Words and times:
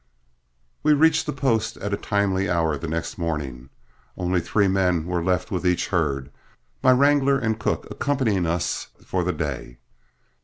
We 0.81 0.93
reached 0.93 1.27
the 1.27 1.31
post 1.31 1.77
at 1.77 1.93
a 1.93 1.95
timely 1.95 2.49
hour 2.49 2.75
the 2.75 2.87
next 2.87 3.19
morning. 3.19 3.69
Only 4.17 4.41
three 4.41 4.67
men 4.67 5.05
were 5.05 5.23
left 5.23 5.51
with 5.51 5.63
each 5.63 5.89
herd, 5.89 6.31
my 6.81 6.89
wrangler 6.91 7.37
and 7.37 7.59
cook 7.59 7.85
accompanying 7.91 8.47
us 8.47 8.87
for 9.05 9.23
the 9.23 9.31
day. 9.33 9.77